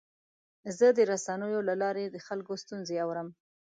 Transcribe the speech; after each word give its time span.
زه 0.77 0.87
د 0.97 0.99
رسنیو 1.11 1.61
له 1.69 1.75
لارې 1.81 2.05
د 2.09 2.17
خلکو 2.27 2.53
ستونزې 2.63 2.95
اورم. 3.05 3.27